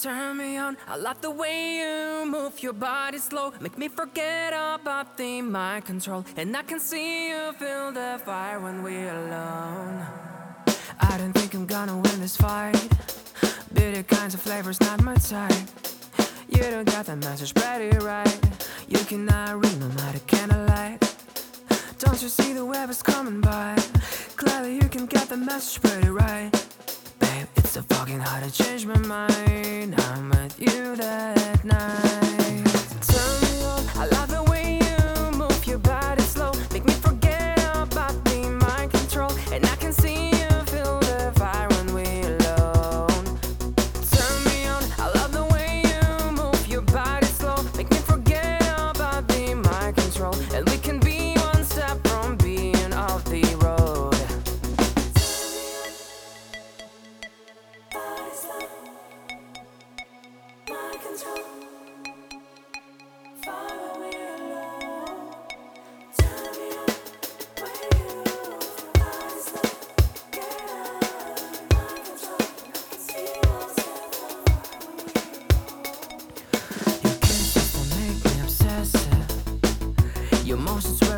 Turn 0.00 0.36
me 0.36 0.56
on. 0.56 0.76
I 0.86 0.96
love 0.96 1.20
the 1.22 1.30
way 1.30 1.78
you 1.78 2.24
move 2.24 2.62
your 2.62 2.72
body 2.72 3.18
slow. 3.18 3.52
Make 3.60 3.76
me 3.76 3.88
forget 3.88 4.52
about 4.52 5.16
the 5.16 5.42
mind 5.42 5.86
control. 5.86 6.24
And 6.36 6.56
I 6.56 6.62
can 6.62 6.78
see 6.78 7.30
you 7.30 7.52
feel 7.54 7.90
the 7.90 8.20
fire 8.24 8.60
when 8.60 8.84
we're 8.84 9.10
alone. 9.10 10.06
I 11.00 11.18
don't 11.18 11.32
think 11.32 11.52
I'm 11.54 11.66
gonna 11.66 11.98
win 11.98 12.20
this 12.20 12.36
fight. 12.36 12.78
Bitter 13.72 14.04
kinds 14.04 14.34
of 14.34 14.40
flavors, 14.40 14.80
not 14.80 15.02
my 15.02 15.16
type. 15.16 15.52
You 16.48 16.62
don't 16.62 16.84
got 16.86 17.06
the 17.06 17.16
message 17.16 17.52
pretty 17.52 17.98
right. 17.98 18.38
You 18.86 19.00
cannot 19.00 19.64
read 19.64 19.80
no 19.80 19.88
matter 19.88 20.20
candlelight. 20.28 21.00
Don't 21.98 22.22
you 22.22 22.28
see 22.28 22.52
the 22.52 22.64
web 22.64 22.88
is 22.88 23.02
coming 23.02 23.40
by? 23.40 23.76
Clearly, 24.36 24.76
you 24.76 24.88
can 24.88 25.06
get 25.06 25.28
the 25.28 25.36
message 25.36 25.82
pretty 25.82 26.08
right. 26.08 26.52
So 27.68 27.82
fucking 27.82 28.20
hard 28.20 28.44
to 28.44 28.50
change 28.50 28.86
my 28.86 28.96
mind. 28.96 29.94
I'm 30.00 30.30
with 30.30 30.58
you 30.58 30.96
that 30.96 31.62
night. 31.66 32.07
Your 61.20 61.34
kisses 77.20 77.74
make 77.96 78.24
me 78.24 78.40
obsessive. 78.42 79.26
Your 80.46 80.58
motions 80.58 81.00
were 81.00 81.17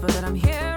but 0.00 0.10
that 0.10 0.24
I'm 0.24 0.34
here 0.34 0.75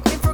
perfectly 0.00 0.27